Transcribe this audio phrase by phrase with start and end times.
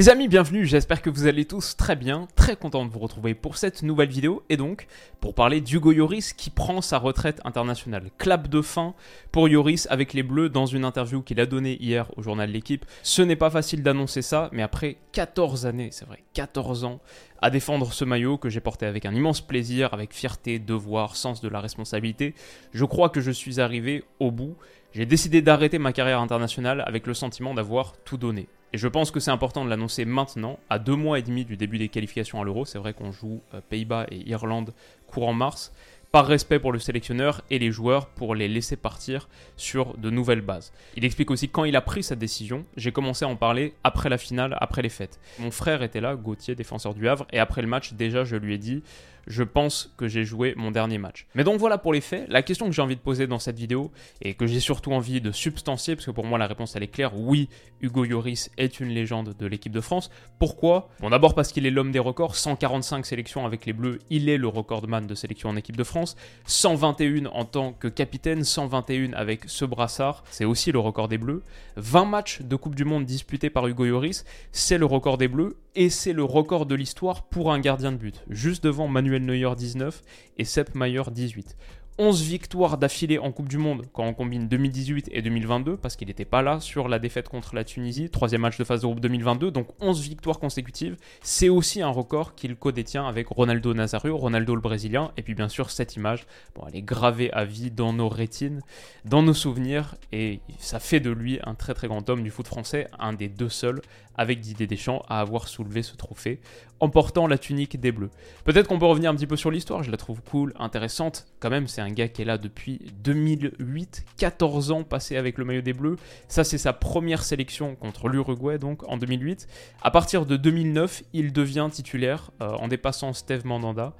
[0.00, 3.34] Les amis, bienvenue, j'espère que vous allez tous très bien, très content de vous retrouver
[3.34, 4.86] pour cette nouvelle vidéo et donc
[5.20, 8.10] pour parler d'Hugo Yoris qui prend sa retraite internationale.
[8.16, 8.94] Clap de fin
[9.30, 12.86] pour Yoris avec les Bleus dans une interview qu'il a donnée hier au journal L'équipe.
[13.02, 17.00] Ce n'est pas facile d'annoncer ça, mais après 14 années, c'est vrai, 14 ans
[17.42, 21.42] à défendre ce maillot que j'ai porté avec un immense plaisir, avec fierté, devoir, sens
[21.42, 22.34] de la responsabilité,
[22.72, 24.56] je crois que je suis arrivé au bout.
[24.94, 28.48] J'ai décidé d'arrêter ma carrière internationale avec le sentiment d'avoir tout donné.
[28.72, 31.56] Et je pense que c'est important de l'annoncer maintenant, à deux mois et demi du
[31.56, 32.64] début des qualifications à l'Euro.
[32.64, 34.72] C'est vrai qu'on joue euh, Pays-Bas et Irlande
[35.06, 35.72] courant mars.
[36.12, 40.40] Par respect pour le sélectionneur et les joueurs pour les laisser partir sur de nouvelles
[40.40, 40.72] bases.
[40.96, 44.08] Il explique aussi quand il a pris sa décision, j'ai commencé à en parler après
[44.08, 45.20] la finale, après les fêtes.
[45.38, 48.54] Mon frère était là, Gauthier, défenseur du Havre, et après le match, déjà je lui
[48.54, 48.82] ai dit
[49.26, 51.26] je pense que j'ai joué mon dernier match.
[51.34, 52.26] Mais donc voilà pour les faits.
[52.28, 53.90] La question que j'ai envie de poser dans cette vidéo
[54.22, 56.88] et que j'ai surtout envie de substancier, parce que pour moi la réponse elle est
[56.88, 57.48] claire, oui,
[57.80, 60.10] Hugo Lloris est une légende de l'équipe de France.
[60.38, 60.88] Pourquoi?
[61.00, 64.38] Bon d'abord parce qu'il est l'homme des records, 145 sélections avec les Bleus, il est
[64.38, 66.16] le recordman de sélection en équipe de France,
[66.46, 71.42] 121 en tant que capitaine, 121 avec ce brassard, c'est aussi le record des Bleus,
[71.76, 75.56] 20 matchs de Coupe du Monde disputés par Hugo Lloris, c'est le record des Bleus
[75.74, 79.54] et c'est le record de l'histoire pour un gardien de but, juste devant Manuel Neuer
[79.56, 80.02] 19
[80.38, 81.56] et Sepp Maier 18.
[82.00, 86.08] 11 victoires d'affilée en Coupe du Monde quand on combine 2018 et 2022, parce qu'il
[86.08, 89.00] n'était pas là sur la défaite contre la Tunisie, troisième match de phase de groupe
[89.00, 90.96] 2022, donc 11 victoires consécutives.
[91.20, 95.50] C'est aussi un record qu'il co-détient avec Ronaldo Nazario, Ronaldo le Brésilien, et puis bien
[95.50, 96.26] sûr cette image,
[96.66, 98.62] elle est gravée à vie dans nos rétines,
[99.04, 102.46] dans nos souvenirs, et ça fait de lui un très très grand homme du foot
[102.46, 103.82] français, un des deux seuls
[104.16, 106.40] avec Didier Deschamps à avoir soulevé ce trophée
[106.80, 108.10] en portant la tunique des Bleus.
[108.44, 111.26] Peut-être qu'on peut revenir un petit peu sur l'histoire, je la trouve cool, intéressante.
[111.38, 115.44] Quand même, c'est un gars qui est là depuis 2008, 14 ans passé avec le
[115.44, 115.96] maillot des Bleus.
[116.28, 119.46] Ça, c'est sa première sélection contre l'Uruguay, donc en 2008.
[119.82, 123.94] À partir de 2009, il devient titulaire euh, en dépassant Steve Mandanda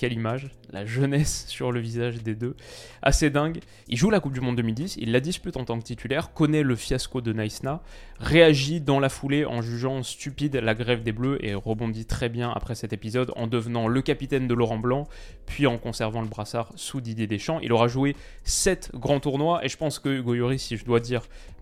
[0.00, 2.56] quelle image, la jeunesse sur le visage des deux,
[3.02, 3.60] assez dingue.
[3.86, 6.62] Il joue la Coupe du Monde 2010, il la dispute en tant que titulaire, connaît
[6.62, 7.82] le fiasco de Naïsna,
[8.18, 12.50] réagit dans la foulée en jugeant stupide la grève des Bleus et rebondit très bien
[12.50, 15.06] après cet épisode en devenant le capitaine de Laurent Blanc,
[15.44, 17.60] puis en conservant le brassard sous Didier Deschamps.
[17.60, 21.00] Il aura joué 7 grands tournois et je pense que Hugo Lloris, si je dois
[21.00, 21.20] dire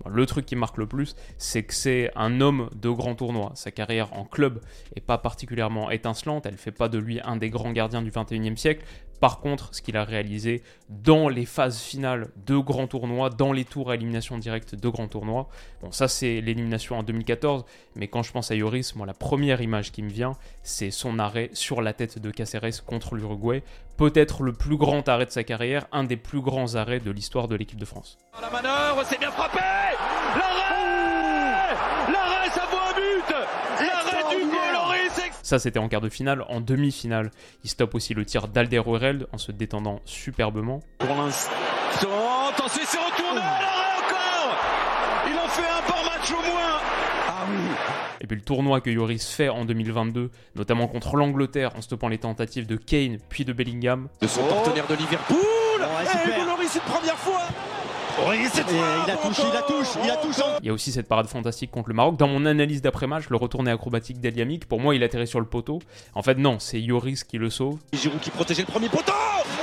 [0.08, 3.50] le truc qui marque le plus, c'est que c'est un homme de grands tournois.
[3.56, 4.60] Sa carrière en club
[4.94, 8.56] est pas particulièrement étincelante, elle fait pas de lui un des grands gardiens du 21e
[8.56, 8.84] siècle.
[9.20, 13.64] Par contre, ce qu'il a réalisé dans les phases finales de grands tournois, dans les
[13.64, 15.48] tours à élimination directe de grands tournois,
[15.82, 17.64] bon, ça c'est l'élimination en 2014,
[17.96, 21.18] mais quand je pense à Yoris, moi la première image qui me vient, c'est son
[21.18, 23.64] arrêt sur la tête de Caceres contre l'Uruguay.
[23.96, 27.48] Peut-être le plus grand arrêt de sa carrière, un des plus grands arrêts de l'histoire
[27.48, 28.18] de l'équipe de France.
[28.40, 29.96] La manœuvre, c'est bien frappé L'arrêt
[32.12, 33.34] L'arrêt, ça vaut un but
[33.80, 34.67] L'arrêt du Lloris
[35.48, 36.44] Ça, c'était en quart de finale.
[36.50, 37.30] En demi-finale,
[37.64, 40.82] il stoppe aussi le tir d'Alderweireld en se détendant superbement.
[40.98, 41.52] Pour l'instant,
[42.50, 44.56] attention, il s'est retourné L'arrêt encore.
[45.26, 46.78] Il en fait un par match au moins.
[47.28, 47.56] Ah oui.
[48.20, 52.18] Et puis le tournoi que Yoris fait en 2022, notamment contre l'Angleterre en stoppant les
[52.18, 54.08] tentatives de Kane puis de Bellingham.
[54.20, 55.38] De son partenaire de Liverpool.
[55.38, 57.40] Et Hugo Lloris une première fois
[58.32, 60.58] il la touche, il la touche, il la touche en...
[60.60, 62.16] Il y a aussi cette parade fantastique contre le Maroc.
[62.16, 65.80] Dans mon analyse d'après-match, le retourné acrobatique d'Eliamik, pour moi, il atterrit sur le poteau.
[66.14, 67.78] En fait, non, c'est Yoris qui le sauve.
[67.92, 69.12] Giroud qui protégeait le premier poteau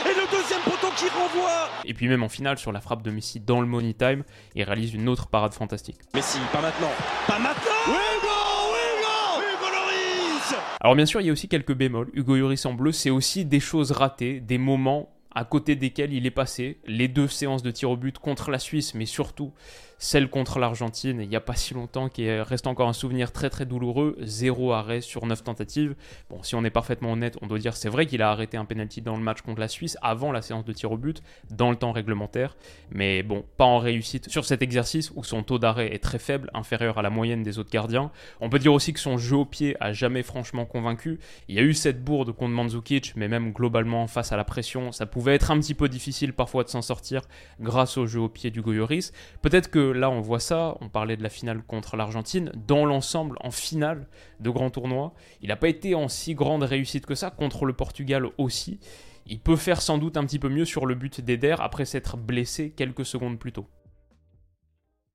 [0.06, 3.12] Et le deuxième poteau qui renvoie Et puis même en finale, sur la frappe de
[3.12, 4.24] Messi dans le Money Time,
[4.56, 5.98] il réalise une autre parade fantastique.
[6.14, 6.92] Messi, pas maintenant
[7.28, 7.56] Pas maintenant
[7.88, 8.28] Hugo
[8.72, 12.10] Hugo Hugo Lloris Alors bien sûr, il y a aussi quelques bémols.
[12.14, 16.26] Hugo Lloris en bleu, c'est aussi des choses ratées, des moments à côté desquels il
[16.26, 16.80] est passé.
[16.88, 19.54] Les deux séances de tir au but contre la Suisse, mais surtout
[19.98, 23.50] celle contre l'Argentine, il n'y a pas si longtemps, qui reste encore un souvenir très
[23.50, 24.18] très douloureux.
[24.22, 25.96] Zéro arrêt sur neuf tentatives.
[26.30, 28.66] Bon, si on est parfaitement honnête, on doit dire c'est vrai qu'il a arrêté un
[28.66, 31.70] penalty dans le match contre la Suisse avant la séance de tir au but, dans
[31.70, 32.58] le temps réglementaire.
[32.92, 36.52] Mais bon, pas en réussite sur cet exercice où son taux d'arrêt est très faible,
[36.54, 38.12] inférieur à la moyenne des autres gardiens.
[38.42, 41.20] On peut dire aussi que son jeu au pied a jamais franchement convaincu.
[41.48, 44.92] Il y a eu cette bourde contre Mandzukic, mais même globalement face à la pression,
[44.92, 47.22] ça pouvait être un petit peu difficile parfois de s'en sortir
[47.60, 49.12] grâce au jeu au pied du Goyoris.
[49.42, 53.38] Peut-être que là on voit ça, on parlait de la finale contre l'Argentine, dans l'ensemble,
[53.42, 54.08] en finale
[54.40, 57.74] de grand tournoi, il n'a pas été en si grande réussite que ça, contre le
[57.74, 58.80] Portugal aussi.
[59.28, 62.16] Il peut faire sans doute un petit peu mieux sur le but d'Eder après s'être
[62.18, 63.66] blessé quelques secondes plus tôt.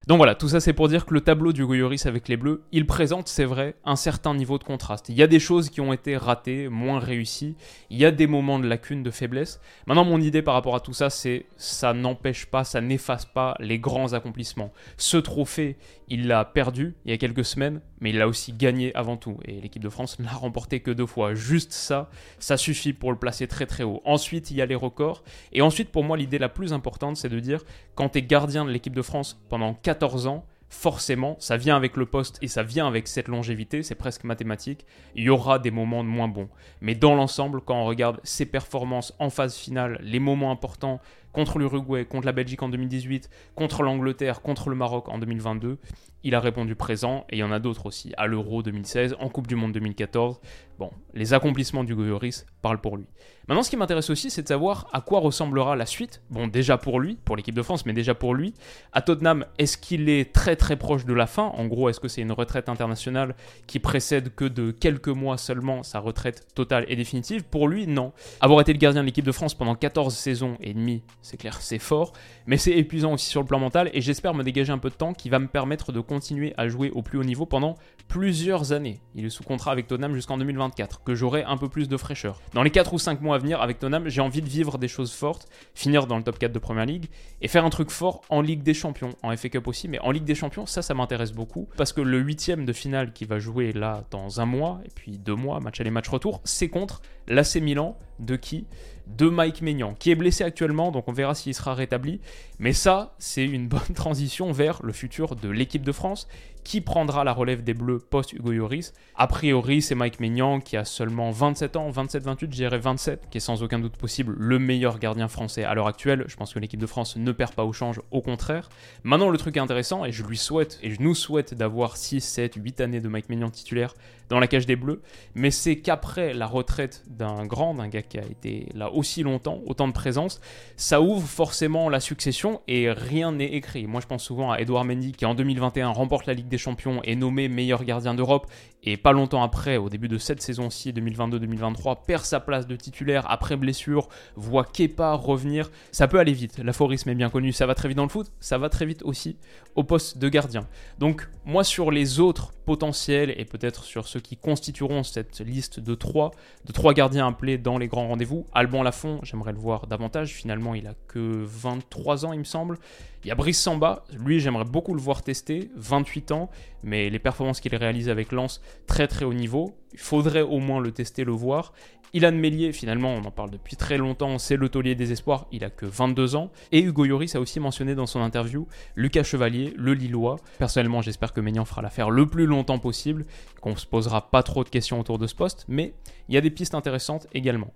[0.07, 2.63] Donc voilà, tout ça c'est pour dire que le tableau du Goyoris avec les Bleus,
[2.73, 5.11] il présente, c'est vrai, un certain niveau de contraste.
[5.11, 7.55] Il y a des choses qui ont été ratées, moins réussies,
[7.91, 9.61] il y a des moments de lacune, de faiblesse.
[9.87, 13.55] Maintenant, mon idée par rapport à tout ça, c'est ça n'empêche pas, ça n'efface pas
[13.61, 14.73] les grands accomplissements.
[14.97, 15.77] Ce trophée,
[16.09, 19.39] il l'a perdu il y a quelques semaines, mais il l'a aussi gagné avant tout.
[19.45, 21.35] Et l'équipe de France n'a remporté que deux fois.
[21.35, 24.03] Juste ça, ça suffit pour le placer très très haut.
[24.05, 25.23] Ensuite, il y a les records.
[25.53, 27.63] Et ensuite, pour moi, l'idée la plus importante, c'est de dire,
[27.95, 31.97] quand tu es gardien de l'équipe de France pendant 14 ans, forcément, ça vient avec
[31.97, 34.87] le poste et ça vient avec cette longévité, c'est presque mathématique,
[35.17, 36.49] il y aura des moments moins bons.
[36.81, 41.01] Mais dans l'ensemble, quand on regarde ses performances en phase finale, les moments importants
[41.33, 45.79] contre l'Uruguay, contre la Belgique en 2018, contre l'Angleterre, contre le Maroc en 2022,
[46.23, 49.29] il a répondu présent et il y en a d'autres aussi, à l'Euro 2016, en
[49.29, 50.41] Coupe du Monde 2014.
[50.79, 53.07] Bon, les accomplissements du Goyoris parlent pour lui.
[53.49, 56.23] Maintenant, ce qui m'intéresse aussi, c'est de savoir à quoi ressemblera la suite.
[56.31, 58.55] Bon, déjà pour lui, pour l'équipe de France, mais déjà pour lui.
[58.93, 61.45] À Tottenham, est-ce qu'il est très très proche de la fin?
[61.55, 63.35] En gros, est-ce que c'est une retraite internationale
[63.67, 67.45] qui précède que de quelques mois seulement sa retraite totale et définitive?
[67.45, 68.13] Pour lui, non.
[68.41, 71.61] Avoir été le gardien de l'équipe de France pendant 14 saisons et demie, c'est clair,
[71.61, 72.13] c'est fort,
[72.47, 74.95] mais c'est épuisant aussi sur le plan mental et j'espère me dégager un peu de
[74.95, 77.77] temps qui va me permettre de continuer à jouer au plus haut niveau pendant
[78.09, 79.01] plusieurs années.
[79.15, 82.41] Il est sous contrat avec Tottenham jusqu'en 2024, que j'aurai un peu plus de fraîcheur.
[82.55, 84.89] Dans les 4 ou 5 mois à venir avec Tottenham, j'ai envie de vivre des
[84.89, 87.07] choses fortes, finir dans le top 4 de Première Ligue
[87.41, 90.11] et faire un truc fort en Ligue des Champions, en FA Cup aussi, mais en
[90.11, 93.39] Ligue des Champions, ça, ça m'intéresse beaucoup parce que le huitième de finale qui va
[93.39, 97.03] jouer là dans un mois et puis deux mois, match aller, match retour, c'est contre
[97.29, 98.67] l'AC Milan de qui?
[99.07, 102.21] De Mike Maignan, qui est blessé actuellement, donc on verra s'il sera rétabli.
[102.59, 106.29] Mais ça, c'est une bonne transition vers le futur de l'équipe de France,
[106.65, 108.93] qui prendra la relève des Bleus post-Hugo Lloris.
[109.17, 113.39] A priori, c'est Mike Maignan qui a seulement 27 ans, 27-28, je dirais 27, qui
[113.39, 116.25] est sans aucun doute possible le meilleur gardien français à l'heure actuelle.
[116.29, 118.69] Je pense que l'équipe de France ne perd pas au change, au contraire.
[119.03, 122.55] Maintenant, le truc intéressant, et je lui souhaite, et je nous souhaite d'avoir 6, 7,
[122.57, 123.95] 8 années de Mike Maignan titulaire
[124.31, 125.03] dans la cage des Bleus,
[125.35, 129.61] mais c'est qu'après la retraite d'un grand, d'un gars qui a été là aussi longtemps,
[129.67, 130.41] autant de présence,
[130.77, 133.87] ça ouvre forcément la succession et rien n'est écrit.
[133.89, 137.01] Moi je pense souvent à Edouard Mendy qui en 2021 remporte la Ligue des Champions
[137.05, 138.47] et nommé meilleur gardien d'Europe
[138.83, 143.31] et pas longtemps après, au début de cette saison-ci 2022-2023, perd sa place de titulaire
[143.31, 145.71] après blessure, voit Kepa revenir.
[145.93, 148.33] Ça peut aller vite, l'aphorisme est bien connu, ça va très vite dans le foot,
[148.41, 149.37] ça va très vite aussi
[149.75, 150.67] au poste de gardien.
[150.99, 155.95] Donc moi sur les autres potentiels et peut-être sur ceux qui constitueront cette liste de
[155.95, 156.31] trois,
[156.65, 160.75] de trois gardiens appelés dans les grands rendez-vous, Alban Lafont, j'aimerais le voir davantage, finalement
[160.75, 162.79] il a que 23 ans il me semble.
[163.23, 166.49] Il y a Brice Samba, lui j'aimerais beaucoup le voir tester, 28 ans,
[166.83, 169.77] mais les performances qu'il réalise avec Lens, très très haut niveau.
[169.93, 171.73] Il faudrait au moins le tester, le voir.
[172.13, 175.63] Ilan Mélier, finalement, on en parle depuis très longtemps, c'est le taulier des espoirs, il
[175.63, 176.51] a que 22 ans.
[176.73, 180.37] Et Hugo Yoris a aussi mentionné dans son interview Lucas Chevalier, le Lillois.
[180.59, 183.27] Personnellement, j'espère que Maignan fera l'affaire le plus longtemps possible,
[183.61, 185.95] qu'on se posera pas trop de questions autour de ce poste, mais
[186.29, 187.73] il y a des pistes intéressantes également.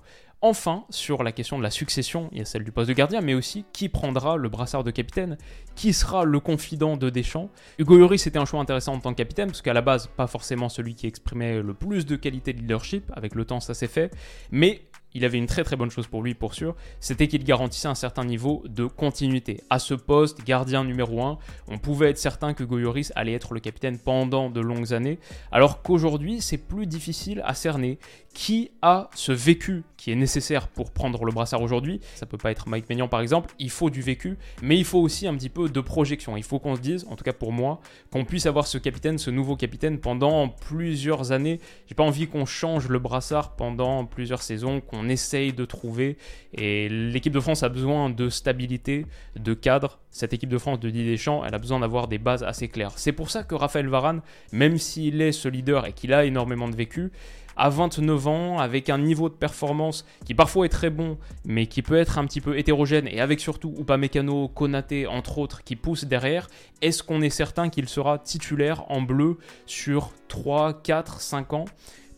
[0.46, 3.22] Enfin, sur la question de la succession, il y a celle du poste de gardien,
[3.22, 5.38] mais aussi qui prendra le brassard de capitaine,
[5.74, 7.48] qui sera le confident de Deschamps.
[7.78, 10.26] Hugo Lloris c'était un choix intéressant en tant que capitaine, parce qu'à la base, pas
[10.26, 13.86] forcément celui qui exprimait le plus de qualité de leadership, avec le temps ça s'est
[13.86, 14.14] fait,
[14.50, 14.82] mais
[15.14, 17.94] il avait une très très bonne chose pour lui, pour sûr, c'était qu'il garantissait un
[17.94, 19.62] certain niveau de continuité.
[19.70, 23.60] À ce poste, gardien numéro 1, on pouvait être certain que Goyoris allait être le
[23.60, 25.18] capitaine pendant de longues années,
[25.52, 27.98] alors qu'aujourd'hui, c'est plus difficile à cerner.
[28.34, 32.00] Qui a ce vécu qui est nécessaire pour prendre le brassard aujourd'hui?
[32.16, 34.98] Ça peut pas être Mike Maignan par exemple, il faut du vécu, mais il faut
[34.98, 36.36] aussi un petit peu de projection.
[36.36, 37.80] Il faut qu'on se dise, en tout cas pour moi,
[38.10, 41.60] qu'on puisse avoir ce capitaine, ce nouveau capitaine pendant plusieurs années.
[41.86, 46.16] J'ai pas envie qu'on change le brassard pendant plusieurs saisons, essaye de trouver.
[46.52, 49.06] Et l'équipe de France a besoin de stabilité,
[49.36, 49.98] de cadre.
[50.10, 52.92] Cette équipe de France de Didier Deschamps, elle a besoin d'avoir des bases assez claires.
[52.96, 56.68] C'est pour ça que Raphaël Varane, même s'il est ce leader et qu'il a énormément
[56.68, 57.10] de vécu,
[57.56, 61.82] à 29 ans, avec un niveau de performance qui parfois est très bon, mais qui
[61.82, 66.04] peut être un petit peu hétérogène, et avec surtout Upamecano, Konaté, entre autres, qui poussent
[66.04, 66.48] derrière,
[66.82, 71.64] est-ce qu'on est certain qu'il sera titulaire en bleu sur 3, 4, 5 ans?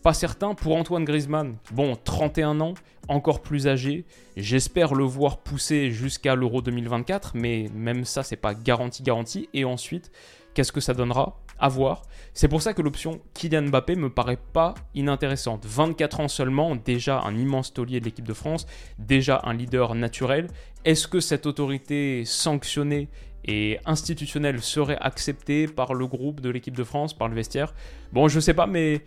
[0.06, 1.56] Pas certain pour Antoine Griezmann.
[1.72, 2.74] Bon, 31 ans,
[3.08, 4.04] encore plus âgé.
[4.36, 9.48] J'espère le voir pousser jusqu'à l'Euro 2024, mais même ça, c'est pas garanti garanti.
[9.52, 10.12] Et ensuite,
[10.56, 12.00] Qu'est-ce que ça donnera À voir?
[12.32, 15.66] C'est pour ça que l'option Kylian Mbappé me paraît pas inintéressante.
[15.66, 18.66] 24 ans seulement, déjà un immense taulier de l'équipe de France,
[18.98, 20.48] déjà un leader naturel.
[20.86, 23.10] Est-ce que cette autorité sanctionnée
[23.44, 27.74] et institutionnelle serait acceptée par le groupe de l'équipe de France, par le vestiaire?
[28.14, 29.02] Bon, je sais pas, mais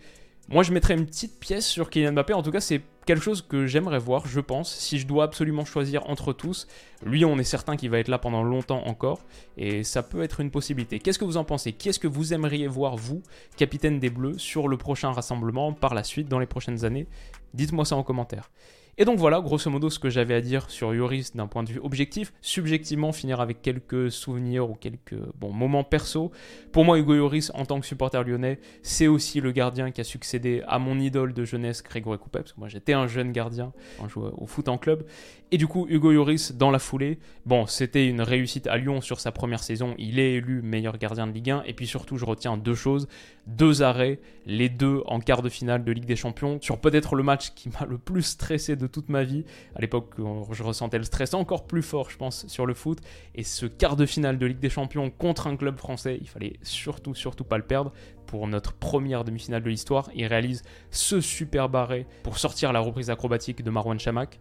[0.50, 2.32] moi, je mettrais une petite pièce sur Kylian Mbappé.
[2.32, 4.74] En tout cas, c'est quelque chose que j'aimerais voir, je pense.
[4.74, 6.66] Si je dois absolument choisir entre tous,
[7.04, 9.20] lui, on est certain qu'il va être là pendant longtemps encore.
[9.56, 10.98] Et ça peut être une possibilité.
[10.98, 11.72] Qu'est-ce que vous en pensez?
[11.72, 13.22] Qui est-ce que vous aimeriez voir, vous,
[13.56, 17.06] capitaine des Bleus, sur le prochain rassemblement, par la suite, dans les prochaines années?
[17.54, 18.50] Dites-moi ça en commentaire.
[18.98, 21.70] Et donc voilà, grosso modo, ce que j'avais à dire sur Yoris d'un point de
[21.70, 22.32] vue objectif.
[22.40, 26.30] Subjectivement, finir avec quelques souvenirs ou quelques bons, moments perso.
[26.72, 30.04] Pour moi, Hugo Yoris, en tant que supporter lyonnais, c'est aussi le gardien qui a
[30.04, 33.72] succédé à mon idole de jeunesse, Grégory Coupet, parce que moi j'étais un jeune gardien
[34.04, 35.04] je jouais au foot en club.
[35.52, 39.18] Et du coup, Hugo Yoris, dans la foulée, bon, c'était une réussite à Lyon sur
[39.18, 39.96] sa première saison.
[39.98, 41.64] Il est élu meilleur gardien de Ligue 1.
[41.66, 43.08] Et puis surtout, je retiens deux choses.
[43.48, 47.24] Deux arrêts, les deux en quart de finale de Ligue des Champions, sur peut-être le
[47.24, 49.44] match qui m'a le plus stressé de toute ma vie.
[49.74, 50.14] À l'époque,
[50.52, 53.00] je ressentais le stress encore plus fort, je pense, sur le foot.
[53.34, 56.58] Et ce quart de finale de Ligue des Champions contre un club français, il fallait
[56.62, 57.92] surtout, surtout pas le perdre.
[58.30, 63.10] Pour notre première demi-finale de l'histoire, il réalise ce super barré pour sortir la reprise
[63.10, 64.38] acrobatique de Marwan Chamak.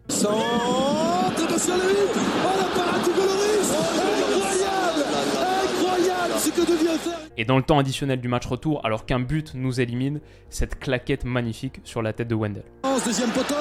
[7.35, 10.19] Et dans le temps additionnel du match retour, alors qu'un but nous élimine,
[10.51, 12.65] cette claquette magnifique sur la tête de Wendell.
[13.03, 13.55] Deuxième poteau,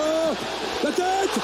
[0.84, 1.40] la tête,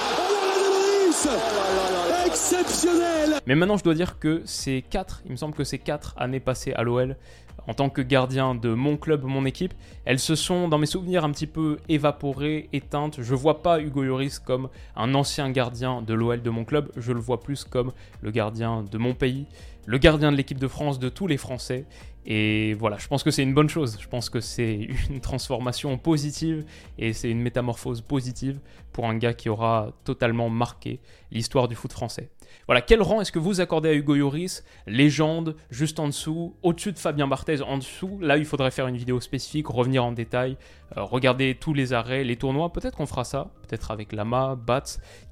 [2.27, 3.41] Exceptionnel.
[3.47, 6.41] Mais maintenant, je dois dire que ces quatre, il me semble que ces quatre années
[6.41, 7.17] passées à l'OL,
[7.67, 11.25] en tant que gardien de mon club, mon équipe, elles se sont, dans mes souvenirs,
[11.25, 13.21] un petit peu évaporées, éteintes.
[13.21, 17.13] Je vois pas Hugo Lloris comme un ancien gardien de l'OL de mon club, je
[17.13, 19.47] le vois plus comme le gardien de mon pays,
[19.87, 21.85] le gardien de l'équipe de France, de tous les Français.
[22.27, 23.99] Et voilà, je pense que c'est une bonne chose.
[24.01, 26.65] Je pense que c'est une transformation positive
[26.99, 28.61] et c'est une métamorphose positive
[28.93, 31.01] pour un gars qui aura totalement marqué
[31.31, 32.31] l'histoire du foot français.
[32.67, 34.65] Voilà, quel rang est-ce que vous accordez à Hugo Lloris?
[34.87, 38.19] Légende, juste en dessous, au-dessus de Fabien Barthez, en dessous.
[38.21, 40.57] Là, il faudrait faire une vidéo spécifique, revenir en détail,
[40.97, 42.73] euh, regarder tous les arrêts, les tournois.
[42.73, 44.83] Peut-être qu'on fera ça, peut-être avec Lama, Bats.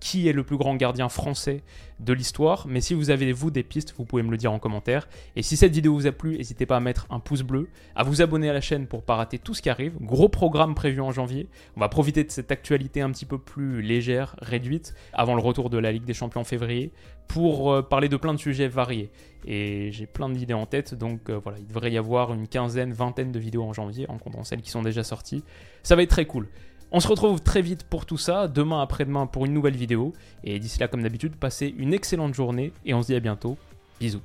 [0.00, 1.62] Qui est le plus grand gardien français
[2.00, 4.58] de l'histoire Mais si vous avez, vous, des pistes, vous pouvez me le dire en
[4.58, 5.08] commentaire.
[5.36, 8.02] Et si cette vidéo vous a plu, n'hésitez pas à mettre un pouce bleu, à
[8.02, 9.94] vous abonner à la chaîne pour pas rater tout ce qui arrive.
[10.00, 11.48] Gros programme prévu en janvier.
[11.76, 15.70] On va profiter de cette actualité un petit peu plus légère, réduite, avant le retour
[15.70, 16.92] de la Ligue des Champions en février
[17.28, 19.10] pour euh, parler de plein de sujets variés.
[19.46, 22.92] Et j'ai plein d'idées en tête, donc euh, voilà, il devrait y avoir une quinzaine,
[22.92, 25.42] vingtaine de vidéos en janvier, en comptant celles qui sont déjà sorties.
[25.82, 26.48] Ça va être très cool.
[26.94, 30.12] On se retrouve très vite pour tout ça, demain après-demain pour une nouvelle vidéo.
[30.44, 33.56] Et d'ici là, comme d'habitude, passez une excellente journée et on se dit à bientôt.
[33.98, 34.20] Bisous.